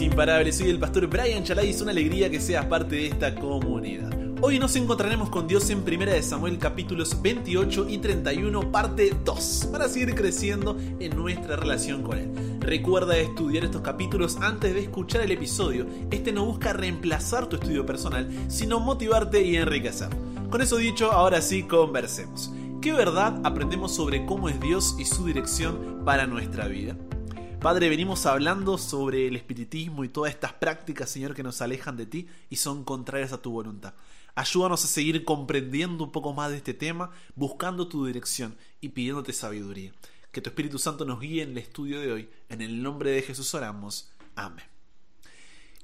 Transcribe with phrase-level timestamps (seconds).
[0.00, 3.34] Imparables, soy el pastor Brian Chalai y es una alegría que seas parte de esta
[3.34, 4.10] comunidad.
[4.40, 9.68] Hoy nos encontraremos con Dios en 1 de Samuel capítulos 28 y 31 parte 2
[9.70, 12.58] para seguir creciendo en nuestra relación con Él.
[12.60, 15.86] Recuerda estudiar estos capítulos antes de escuchar el episodio.
[16.10, 20.08] Este no busca reemplazar tu estudio personal, sino motivarte y enriquecer.
[20.48, 22.50] Con eso dicho, ahora sí conversemos.
[22.80, 26.96] ¿Qué verdad aprendemos sobre cómo es Dios y su dirección para nuestra vida?
[27.62, 32.06] Padre, venimos hablando sobre el espiritismo y todas estas prácticas, Señor, que nos alejan de
[32.06, 33.94] ti y son contrarias a tu voluntad.
[34.34, 39.32] Ayúdanos a seguir comprendiendo un poco más de este tema, buscando tu dirección y pidiéndote
[39.32, 39.92] sabiduría.
[40.32, 42.28] Que tu Espíritu Santo nos guíe en el estudio de hoy.
[42.48, 44.10] En el nombre de Jesús oramos.
[44.34, 44.71] Amén.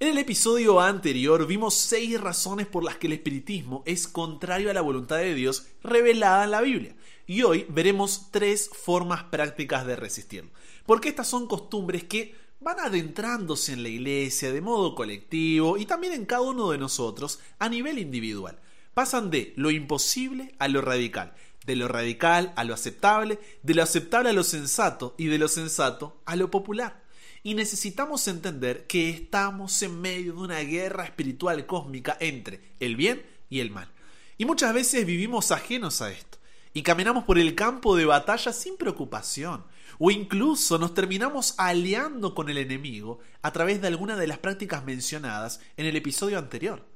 [0.00, 4.72] En el episodio anterior vimos seis razones por las que el espiritismo es contrario a
[4.72, 6.94] la voluntad de Dios revelada en la Biblia.
[7.26, 10.52] Y hoy veremos tres formas prácticas de resistirlo.
[10.86, 16.12] Porque estas son costumbres que van adentrándose en la iglesia de modo colectivo y también
[16.12, 18.56] en cada uno de nosotros a nivel individual.
[18.94, 21.34] Pasan de lo imposible a lo radical,
[21.66, 25.48] de lo radical a lo aceptable, de lo aceptable a lo sensato y de lo
[25.48, 27.07] sensato a lo popular.
[27.42, 33.24] Y necesitamos entender que estamos en medio de una guerra espiritual cósmica entre el bien
[33.48, 33.88] y el mal.
[34.36, 36.38] Y muchas veces vivimos ajenos a esto
[36.72, 39.64] y caminamos por el campo de batalla sin preocupación,
[39.98, 44.84] o incluso nos terminamos aliando con el enemigo a través de alguna de las prácticas
[44.84, 46.86] mencionadas en el episodio anterior.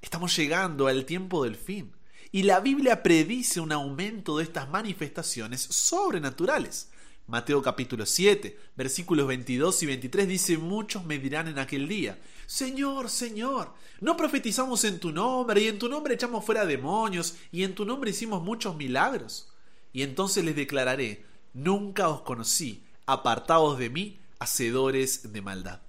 [0.00, 1.92] Estamos llegando al tiempo del fin,
[2.30, 6.90] y la Biblia predice un aumento de estas manifestaciones sobrenaturales.
[7.28, 13.10] Mateo capítulo 7, versículos 22 y 23 dice, muchos me dirán en aquel día, Señor,
[13.10, 17.74] Señor, ¿no profetizamos en tu nombre y en tu nombre echamos fuera demonios y en
[17.74, 19.48] tu nombre hicimos muchos milagros?
[19.92, 25.85] Y entonces les declararé, nunca os conocí, apartaos de mí, hacedores de maldad.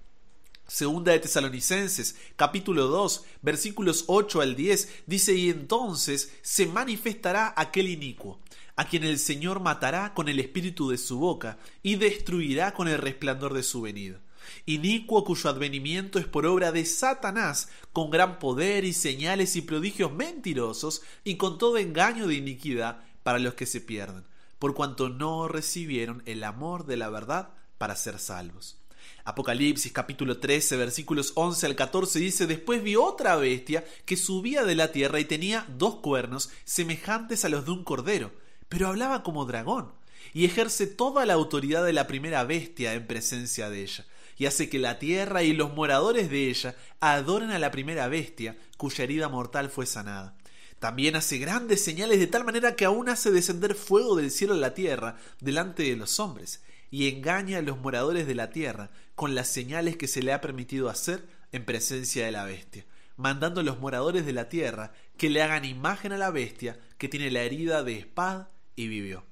[0.68, 7.88] Segunda de Tesalonicenses, capítulo 2, versículos 8 al 10, dice, y entonces se manifestará aquel
[7.88, 8.42] inicuo
[8.76, 13.00] a quien el Señor matará con el espíritu de su boca y destruirá con el
[13.00, 14.20] resplandor de su venida.
[14.66, 20.11] Inicuo cuyo advenimiento es por obra de Satanás, con gran poder y señales y prodigios
[20.11, 24.26] mentirosos, y con todo engaño de iniquidad para los que se pierden,
[24.60, 28.77] por cuanto no recibieron el amor de la verdad para ser salvos.
[29.23, 34.76] Apocalipsis capítulo 13 versículos 11 al 14 dice, después vi otra bestia que subía de
[34.76, 38.32] la tierra y tenía dos cuernos semejantes a los de un cordero
[38.70, 39.92] pero hablaba como dragón,
[40.34, 44.06] y ejerce toda la autoridad de la primera bestia en presencia de ella,
[44.38, 48.58] y hace que la tierra y los moradores de ella adoren a la primera bestia,
[48.78, 50.36] cuya herida mortal fue sanada.
[50.80, 54.58] También hace grandes señales de tal manera que aún hace descender fuego del cielo a
[54.58, 59.36] la tierra delante de los hombres, y engaña a los moradores de la tierra con
[59.36, 63.64] las señales que se le ha permitido hacer en presencia de la bestia, mandando a
[63.64, 67.42] los moradores de la tierra que le hagan imagen a la bestia que tiene la
[67.42, 69.23] herida de espada y vivió.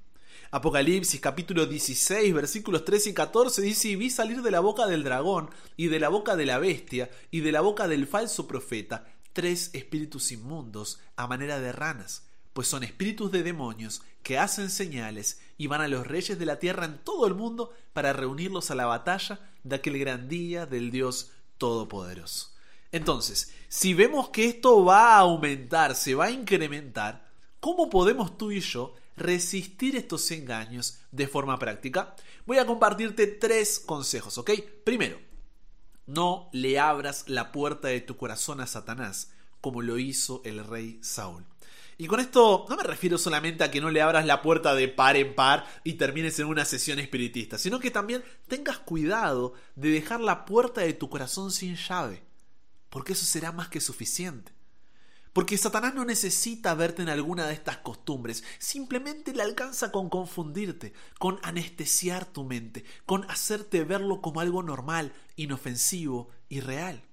[0.52, 5.04] Apocalipsis capítulo 16 versículos 13 y 14 dice, y vi salir de la boca del
[5.04, 9.06] dragón y de la boca de la bestia y de la boca del falso profeta
[9.36, 12.24] tres espíritus inmundos a manera de ranas,
[12.56, 16.58] pues son espíritus de demonios que hacen señales y van a los reyes de la
[16.58, 20.90] tierra en todo el mundo para reunirlos a la batalla de aquel gran día del
[20.90, 22.54] Dios Todopoderoso.
[22.94, 27.30] Entonces, si vemos que esto va a aumentar, se va a incrementar,
[27.60, 32.16] ¿cómo podemos tú y yo resistir estos engaños de forma práctica,
[32.46, 34.52] voy a compartirte tres consejos, ¿ok?
[34.86, 35.20] Primero,
[36.06, 41.00] no le abras la puerta de tu corazón a Satanás, como lo hizo el rey
[41.04, 41.44] Saúl.
[41.98, 44.90] Y con esto no me refiero solamente a que no le abras la puerta de
[44.90, 49.90] par en par y termines en una sesión espiritista, sino que también tengas cuidado de
[49.90, 52.24] dejar la puerta de tu corazón sin llave,
[52.90, 54.52] porque eso será más que suficiente.
[55.32, 60.94] Porque Satanás no necesita verte en alguna de estas costumbres, simplemente le alcanza con confundirte,
[61.20, 67.04] con anestesiar tu mente, con hacerte verlo como algo normal, inofensivo y real.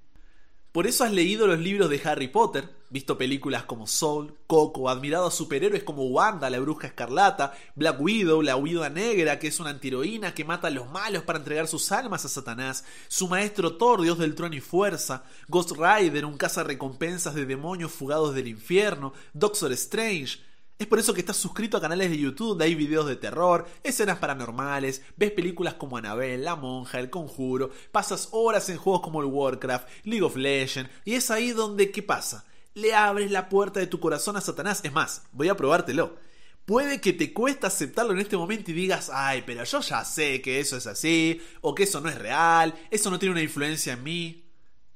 [0.72, 5.26] Por eso has leído los libros de Harry Potter, visto películas como Soul, Coco, admirado
[5.26, 9.68] a superhéroes como Wanda, la bruja escarlata, Black Widow, la huida negra, que es una
[9.68, 14.00] antiheroína que mata a los malos para entregar sus almas a Satanás, su maestro Thor,
[14.00, 19.72] dios del trono y fuerza, Ghost Rider, un recompensas de demonios fugados del infierno, Doctor
[19.72, 20.38] Strange,
[20.78, 23.66] es por eso que estás suscrito a canales de YouTube donde hay videos de terror,
[23.82, 29.20] escenas paranormales, ves películas como Annabelle, La Monja, El Conjuro, pasas horas en juegos como
[29.20, 32.44] el Warcraft, League of Legends, y es ahí donde, ¿qué pasa?
[32.74, 34.80] Le abres la puerta de tu corazón a Satanás.
[34.82, 36.16] Es más, voy a probártelo
[36.64, 40.40] Puede que te cueste aceptarlo en este momento y digas, ay, pero yo ya sé
[40.40, 43.94] que eso es así, o que eso no es real, eso no tiene una influencia
[43.94, 44.48] en mí.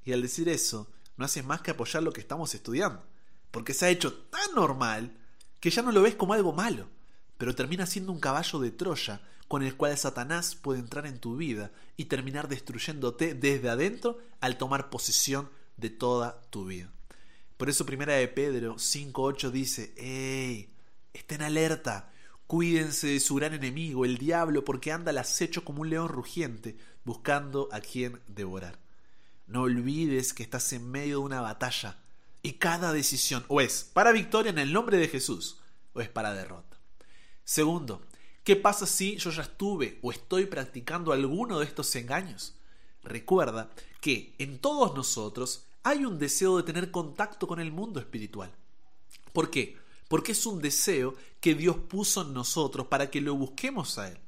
[0.05, 3.05] Y al decir eso, no haces más que apoyar lo que estamos estudiando,
[3.51, 5.19] porque se ha hecho tan normal
[5.61, 6.89] que ya no lo ves como algo malo,
[7.39, 11.37] pero termina siendo un caballo de Troya con el cual Satanás puede entrar en tu
[11.37, 16.91] vida y terminar destruyéndote desde adentro al tomar posesión de toda tu vida.
[17.57, 20.71] Por eso primera de Pedro 5.8 dice, ¡Ey!
[21.15, 22.13] Estén alerta,
[22.47, 26.77] cuídense de su gran enemigo, el diablo, porque anda al acecho como un león rugiente,
[27.05, 28.79] buscando a quien devorar.
[29.47, 31.99] No olvides que estás en medio de una batalla
[32.47, 35.59] y cada decisión o es para victoria en el nombre de Jesús
[35.95, 36.79] o es para derrota.
[37.43, 38.03] Segundo,
[38.45, 42.55] ¿qué pasa si yo ya estuve o estoy practicando alguno de estos engaños?
[43.03, 43.69] Recuerda
[44.01, 48.53] que en todos nosotros hay un deseo de tener contacto con el mundo espiritual.
[49.33, 49.77] ¿Por qué?
[50.07, 54.19] Porque es un deseo que Dios puso en nosotros para que lo busquemos a Él.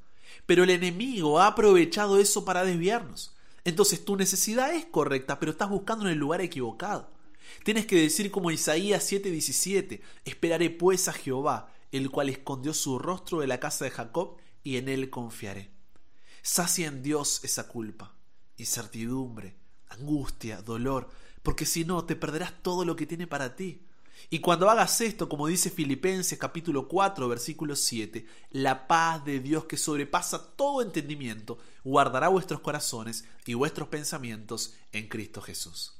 [0.44, 3.36] Pero el enemigo ha aprovechado eso para desviarnos.
[3.62, 7.16] Entonces tu necesidad es correcta, pero estás buscando en el lugar equivocado.
[7.64, 13.40] Tienes que decir como Isaías 7:17, esperaré pues a Jehová, el cual escondió su rostro
[13.40, 15.70] de la casa de Jacob, y en él confiaré.
[16.42, 18.14] Sacia en Dios esa culpa,
[18.56, 19.56] incertidumbre,
[19.88, 21.08] angustia, dolor,
[21.42, 23.84] porque si no te perderás todo lo que tiene para ti.
[24.30, 29.64] Y cuando hagas esto, como dice Filipenses capítulo 4, versículo 7, la paz de Dios
[29.64, 35.97] que sobrepasa todo entendimiento, guardará vuestros corazones y vuestros pensamientos en Cristo Jesús.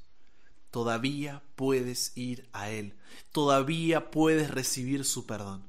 [0.71, 2.95] Todavía puedes ir a Él,
[3.33, 5.65] todavía puedes recibir su perdón.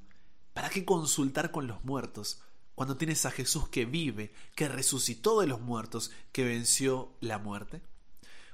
[0.54, 2.42] ¿Para qué consultar con los muertos
[2.76, 7.82] cuando tienes a Jesús que vive, que resucitó de los muertos, que venció la muerte?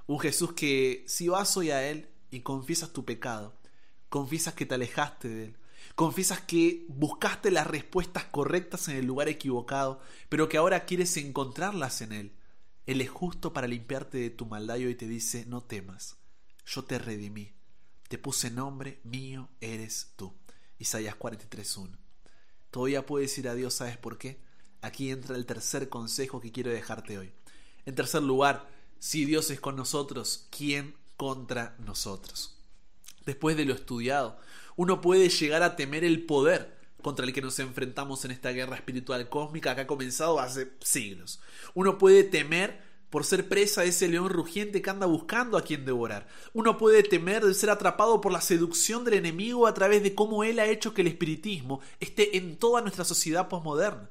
[0.06, 3.56] Un Jesús que si vas hoy a Él y confiesas tu pecado,
[4.10, 5.58] confiesas que te alejaste de Él,
[5.96, 10.00] confiesas que buscaste las respuestas correctas en el lugar equivocado,
[10.30, 12.32] pero que ahora quieres encontrarlas en Él.
[12.86, 16.18] Él es justo para limpiarte de tu maldad y te dice, no temas,
[16.66, 17.54] yo te redimí,
[18.08, 20.34] te puse nombre, mío eres tú.
[20.78, 21.98] Isaías 43.1.
[22.72, 24.42] Todavía puedes ir a Dios, ¿sabes por qué?
[24.82, 27.34] Aquí entra el tercer consejo que quiero dejarte hoy.
[27.86, 28.70] En tercer lugar,
[29.00, 32.56] si Dios es con nosotros, ¿quién contra nosotros?
[33.26, 34.38] después de lo estudiado.
[34.76, 38.76] Uno puede llegar a temer el poder contra el que nos enfrentamos en esta guerra
[38.76, 41.40] espiritual cósmica que ha comenzado hace siglos.
[41.74, 42.82] Uno puede temer
[43.16, 46.28] por ser presa ese león rugiente que anda buscando a quien devorar.
[46.52, 50.44] Uno puede temer de ser atrapado por la seducción del enemigo a través de cómo
[50.44, 54.10] él ha hecho que el espiritismo esté en toda nuestra sociedad posmoderna.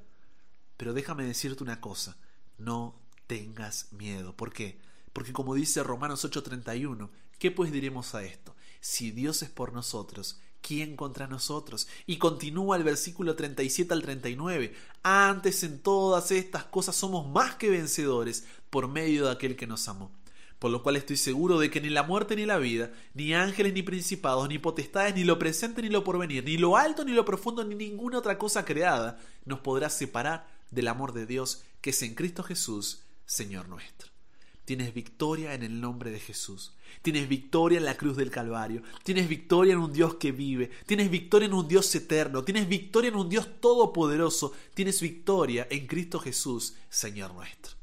[0.79, 2.17] Pero déjame decirte una cosa,
[2.57, 4.35] no tengas miedo.
[4.35, 4.79] ¿Por qué?
[5.13, 8.55] Porque como dice Romanos 8:31, ¿qué pues diremos a esto?
[8.85, 11.87] si Dios es por nosotros, ¿quién contra nosotros?
[12.07, 14.75] Y continúa el versículo 37 al 39.
[15.03, 19.87] Antes en todas estas cosas somos más que vencedores por medio de aquel que nos
[19.89, 20.11] amó.
[20.59, 23.75] Por lo cual estoy seguro de que ni la muerte ni la vida, ni ángeles
[23.75, 27.27] ni principados, ni potestades, ni lo presente ni lo porvenir, ni lo alto ni lo
[27.27, 32.03] profundo, ni ninguna otra cosa creada nos podrá separar del amor de Dios que es
[32.03, 34.14] en Cristo Jesús, Señor nuestro.
[34.65, 36.73] Tienes victoria en el nombre de Jesús.
[37.03, 38.83] Tienes victoria en la cruz del Calvario.
[39.03, 40.71] Tienes victoria en un Dios que vive.
[40.87, 42.45] Tienes victoria en un Dios eterno.
[42.45, 44.53] Tienes victoria en un Dios todopoderoso.
[44.73, 47.75] Tienes victoria en Cristo Jesús, Señor nuestro.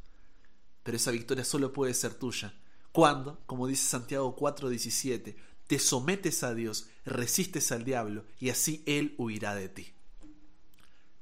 [0.83, 2.53] Pero esa victoria solo puede ser tuya
[2.91, 5.35] cuando, como dice Santiago 4:17,
[5.67, 9.93] te sometes a Dios, resistes al diablo y así Él huirá de ti.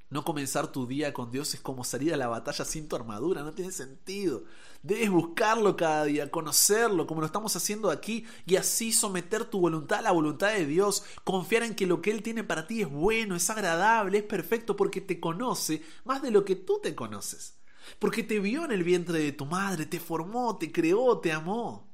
[0.10, 3.44] No comenzar tu día con Dios es como salir a la batalla sin tu armadura,
[3.44, 4.44] no tiene sentido.
[4.82, 10.00] Debes buscarlo cada día, conocerlo, como lo estamos haciendo aquí, y así someter tu voluntad
[10.00, 12.90] a la voluntad de Dios, confiar en que lo que Él tiene para ti es
[12.90, 17.60] bueno, es agradable, es perfecto, porque te conoce más de lo que tú te conoces.
[18.00, 21.88] Porque te vio en el vientre de tu madre, te formó, te creó, te amó.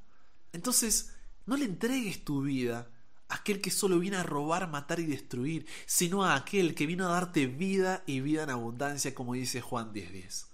[0.54, 1.14] Entonces,
[1.46, 2.90] no le entregues tu vida
[3.30, 7.12] aquel que solo viene a robar, matar y destruir, sino a aquel que vino a
[7.12, 10.48] darte vida y vida en abundancia, como dice Juan 10:10.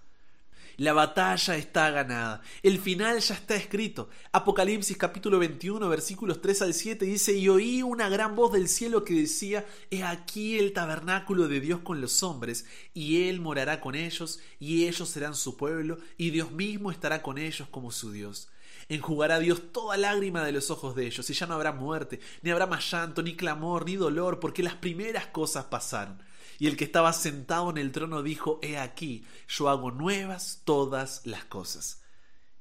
[0.77, 2.41] La batalla está ganada.
[2.63, 4.09] El final ya está escrito.
[4.31, 9.03] Apocalipsis capítulo 21 versículos 3 al 7 dice, y oí una gran voz del cielo
[9.03, 13.95] que decía, he aquí el tabernáculo de Dios con los hombres, y Él morará con
[13.95, 18.49] ellos, y ellos serán su pueblo, y Dios mismo estará con ellos como su Dios
[18.95, 22.51] enjugará Dios toda lágrima de los ojos de ellos, y ya no habrá muerte, ni
[22.51, 26.21] habrá más llanto, ni clamor, ni dolor, porque las primeras cosas pasaron.
[26.59, 31.25] Y el que estaba sentado en el trono dijo, He aquí, yo hago nuevas todas
[31.25, 32.01] las cosas.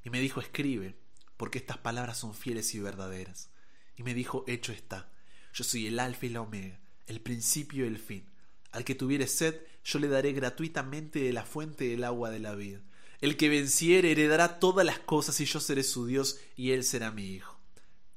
[0.02, 0.96] Y me dijo, escribe,
[1.36, 3.50] porque estas palabras son fieles y verdaderas.
[3.96, 5.12] Y me dijo, hecho está,
[5.52, 8.30] yo soy el alfa y la omega, el principio y el fin.
[8.72, 12.54] Al que tuviere sed, yo le daré gratuitamente de la fuente del agua de la
[12.54, 12.80] vida.
[13.20, 17.10] El que venciere heredará todas las cosas y yo seré su Dios y él será
[17.10, 17.58] mi hijo.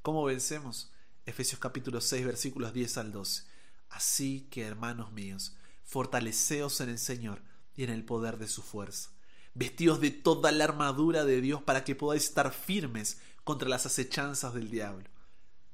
[0.02, 0.94] ¿Cómo vencemos?
[1.26, 3.44] Efesios capítulo 6 versículos 10 al 12.
[3.90, 7.42] Así que, hermanos míos, fortaleceos en el Señor
[7.76, 9.10] y en el poder de su fuerza.
[9.54, 14.54] Vestidos de toda la armadura de Dios para que podáis estar firmes contra las acechanzas
[14.54, 15.10] del diablo.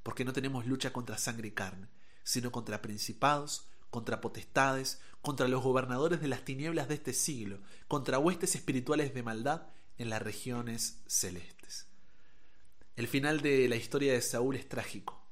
[0.02, 1.86] Porque no tenemos lucha contra sangre y carne,
[2.24, 7.58] sino contra principados, contra potestades, contra los gobernadores de las tinieblas de este siglo,
[7.88, 9.66] contra huestes espirituales de maldad
[9.98, 11.86] en las regiones celestes.
[12.96, 15.22] El final de la historia de Saúl es trágico.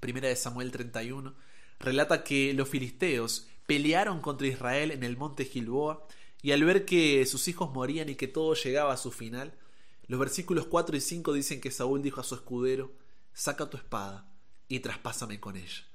[0.00, 1.34] Primera de Samuel 31
[1.78, 6.06] relata que los filisteos pelearon contra Israel en el monte Gilboa
[6.40, 9.54] y al ver que sus hijos morían y que todo llegaba a su final,
[10.06, 12.92] los versículos 4 y 5 dicen que Saúl dijo a su escudero,
[13.32, 14.28] saca tu espada
[14.68, 15.91] y traspásame con ella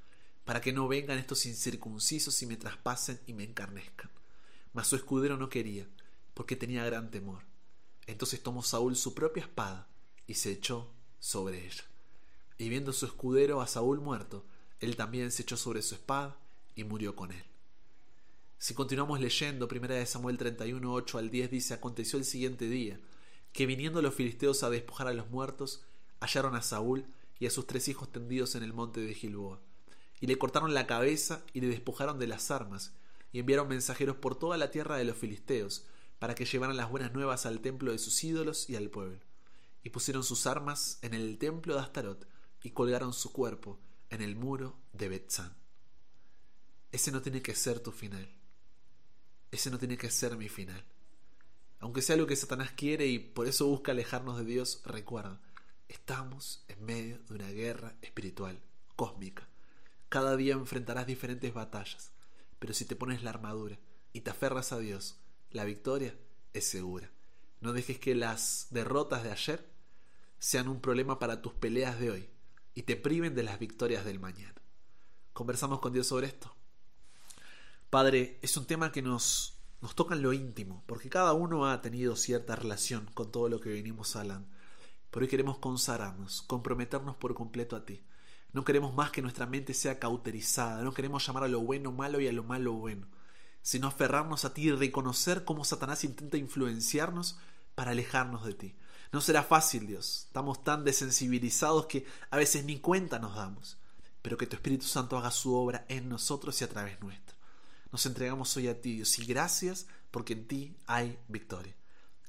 [0.47, 4.09] para que no vengan estos incircuncisos y me traspasen y me encarnezcan.
[4.71, 5.85] Mas su escudero no quería,
[6.33, 7.43] porque tenía gran temor.
[8.05, 9.89] Entonces tomó Saúl su propia espada
[10.25, 10.89] y se echó
[11.19, 11.83] sobre ella.
[12.57, 14.45] Y viendo su escudero a Saúl muerto,
[14.79, 16.37] él también se echó sobre su espada
[16.75, 17.43] y murió con él.
[18.57, 23.01] Si continuamos leyendo, 1 Samuel 31, 8 al 10 dice, aconteció el siguiente día,
[23.51, 25.83] que viniendo los filisteos a despojar a los muertos,
[26.21, 27.05] hallaron a Saúl
[27.37, 29.59] y a sus tres hijos tendidos en el monte de Gilboa
[30.19, 32.93] y le cortaron la cabeza y le despojaron de las armas,
[33.31, 35.85] y enviaron mensajeros por toda la tierra de los filisteos,
[36.19, 39.19] para que llevaran las buenas nuevas al templo de sus ídolos y al pueblo.
[39.83, 42.27] Y pusieron sus armas en el templo de Astarot,
[42.63, 45.55] y colgaron su cuerpo en el muro de Betzán.
[46.91, 48.27] Ese no tiene que ser tu final.
[49.51, 50.83] Ese no tiene que ser mi final.
[51.79, 55.39] Aunque sea lo que Satanás quiere y por eso busca alejarnos de Dios, recuerda,
[55.87, 58.59] estamos en medio de una guerra espiritual,
[58.95, 59.47] cósmica
[60.09, 62.11] cada día enfrentarás diferentes batallas,
[62.59, 63.77] pero si te pones la armadura
[64.13, 65.19] y te aferras a Dios,
[65.51, 66.15] la victoria
[66.53, 67.11] es segura.
[67.61, 69.67] No dejes que las derrotas de ayer
[70.39, 72.29] sean un problema para tus peleas de hoy
[72.75, 74.55] y te priven de las victorias del mañana.
[75.33, 76.55] Conversamos con Dios sobre esto.
[77.89, 81.81] Padre, es un tema que nos, nos toca en lo íntimo, porque cada uno ha
[81.81, 84.47] tenido cierta relación con todo lo que venimos hablando.
[85.09, 88.03] Pero hoy queremos consagrarnos, comprometernos por completo a ti.
[88.57, 92.19] No queremos más que nuestra mente sea cauterizada, no queremos llamar a lo bueno malo
[92.19, 93.05] y a lo malo bueno,
[93.61, 97.37] sino aferrarnos a ti y reconocer cómo Satanás intenta influenciarnos
[97.75, 98.75] para alejarnos de ti.
[99.11, 100.23] No será fácil, Dios.
[100.25, 103.77] Estamos tan desensibilizados que a veces ni cuenta nos damos.
[104.23, 107.37] Pero que tu Espíritu Santo haga su obra en nosotros y a través nuestro.
[107.91, 111.75] Nos entregamos hoy a ti, Dios, y gracias porque en ti hay victoria.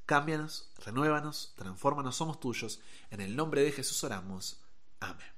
[0.05, 2.81] Cámbianos, renuévanos, transfórmanos, somos tuyos.
[3.11, 4.61] En el nombre de Jesús oramos.
[5.01, 5.38] Amén.